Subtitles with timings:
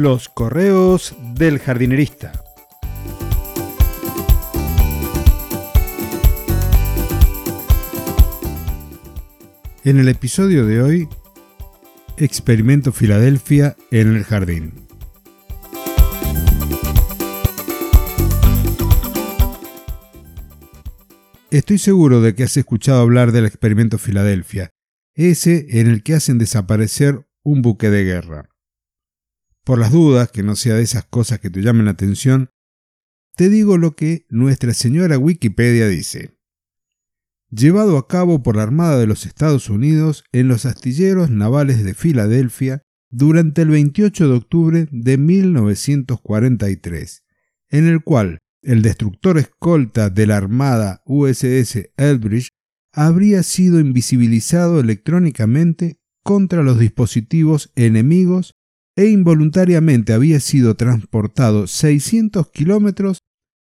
[0.00, 2.30] Los correos del jardinerista.
[9.82, 11.08] En el episodio de hoy,
[12.16, 14.86] Experimento Filadelfia en el jardín.
[21.50, 24.70] Estoy seguro de que has escuchado hablar del experimento Filadelfia,
[25.16, 28.48] ese en el que hacen desaparecer un buque de guerra.
[29.68, 32.48] Por las dudas, que no sea de esas cosas que te llamen la atención,
[33.36, 36.38] te digo lo que nuestra señora Wikipedia dice.
[37.50, 41.92] Llevado a cabo por la Armada de los Estados Unidos en los astilleros navales de
[41.92, 47.24] Filadelfia durante el 28 de octubre de 1943,
[47.68, 52.48] en el cual el destructor escolta de la Armada USS Elbridge
[52.90, 58.54] habría sido invisibilizado electrónicamente contra los dispositivos enemigos
[58.98, 63.18] e involuntariamente había sido transportado 600 kilómetros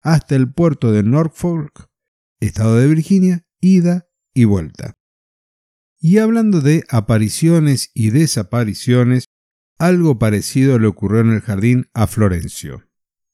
[0.00, 1.90] hasta el puerto de Norfolk,
[2.40, 4.94] estado de Virginia, ida y vuelta.
[6.00, 9.26] Y hablando de apariciones y desapariciones,
[9.78, 12.88] algo parecido le ocurrió en el jardín a Florencio.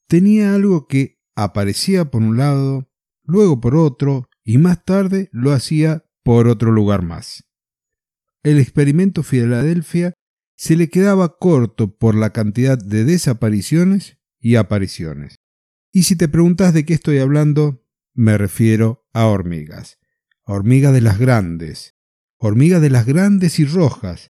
[0.08, 2.90] Tenía algo que aparecía por un lado,
[3.22, 7.44] luego por otro, y más tarde lo hacía por otro lugar más.
[8.42, 10.12] El experimento Filadelfia
[10.64, 15.36] se le quedaba corto por la cantidad de desapariciones y apariciones.
[15.92, 19.98] Y si te preguntas de qué estoy hablando, me refiero a hormigas.
[20.42, 21.96] Hormigas de las grandes.
[22.38, 24.30] Hormigas de las grandes y rojas.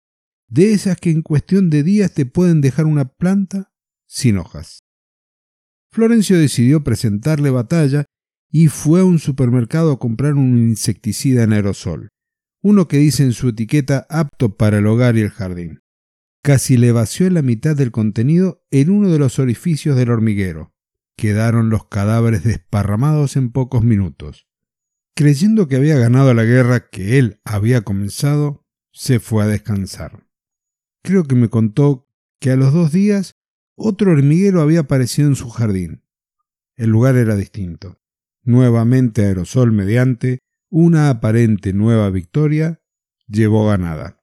[0.50, 3.72] De esas que en cuestión de días te pueden dejar una planta
[4.06, 4.84] sin hojas.
[5.92, 8.04] Florencio decidió presentarle batalla
[8.52, 12.10] y fue a un supermercado a comprar un insecticida en aerosol,
[12.62, 15.80] uno que dice en su etiqueta apto para el hogar y el jardín.
[16.48, 20.74] Casi le vació la mitad del contenido en uno de los orificios del hormiguero.
[21.18, 24.48] Quedaron los cadáveres desparramados en pocos minutos.
[25.14, 30.26] Creyendo que había ganado la guerra que él había comenzado, se fue a descansar.
[31.04, 32.08] Creo que me contó
[32.40, 33.36] que a los dos días
[33.76, 36.06] otro hormiguero había aparecido en su jardín.
[36.78, 38.00] El lugar era distinto.
[38.42, 42.80] Nuevamente aerosol mediante, una aparente nueva victoria
[43.28, 44.17] llevó ganada.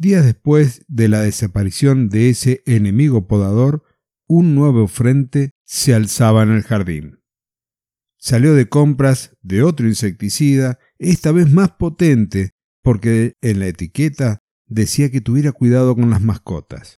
[0.00, 3.84] Días después de la desaparición de ese enemigo podador,
[4.26, 7.20] un nuevo frente se alzaba en el jardín.
[8.16, 15.10] Salió de compras de otro insecticida, esta vez más potente, porque en la etiqueta decía
[15.10, 16.98] que tuviera cuidado con las mascotas.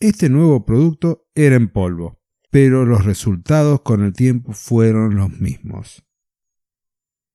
[0.00, 2.20] Este nuevo producto era en polvo,
[2.50, 6.02] pero los resultados con el tiempo fueron los mismos.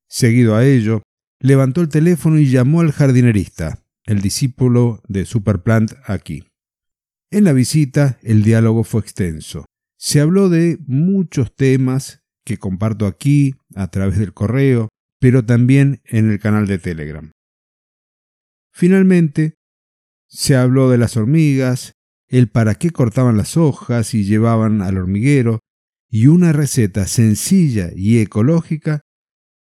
[0.10, 1.02] Seguido a ello,
[1.40, 6.48] levantó el teléfono y llamó al jardinerista, el discípulo de Superplant aquí.
[7.30, 9.66] En la visita el diálogo fue extenso.
[10.00, 16.32] Se habló de muchos temas que comparto aquí a través del correo, pero también en
[16.32, 17.32] el canal de Telegram.
[18.72, 19.56] Finalmente,
[20.28, 21.94] se habló de las hormigas,
[22.30, 25.60] el para qué cortaban las hojas y llevaban al hormiguero,
[26.10, 29.02] y una receta sencilla y ecológica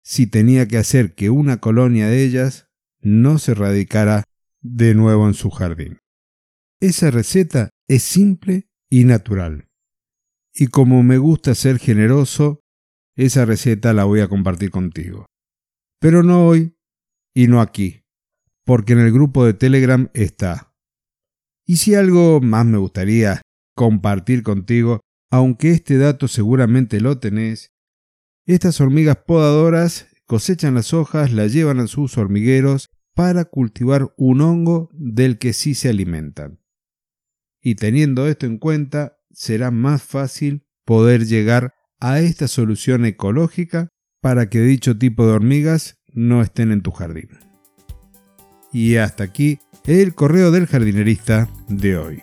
[0.02, 2.66] si tenía que hacer que una colonia de ellas
[3.00, 4.24] no se radicara
[4.64, 5.98] de nuevo en su jardín.
[6.80, 9.68] Esa receta es simple y natural.
[10.52, 12.60] Y como me gusta ser generoso,
[13.16, 15.26] esa receta la voy a compartir contigo.
[16.00, 16.76] Pero no hoy
[17.32, 18.02] y no aquí,
[18.64, 20.74] porque en el grupo de Telegram está
[21.66, 23.40] y si algo más me gustaría
[23.74, 27.72] compartir contigo, aunque este dato seguramente lo tenés,
[28.46, 34.90] estas hormigas podadoras cosechan las hojas, las llevan a sus hormigueros para cultivar un hongo
[34.92, 36.60] del que sí se alimentan.
[37.62, 43.88] Y teniendo esto en cuenta, será más fácil poder llegar a esta solución ecológica
[44.20, 47.30] para que dicho tipo de hormigas no estén en tu jardín.
[48.72, 52.22] Y hasta aquí el correo del jardinerista de hoy.